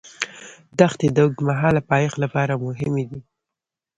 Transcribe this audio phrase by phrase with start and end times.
[0.79, 3.19] دښتې د اوږدمهاله پایښت لپاره مهمې دي.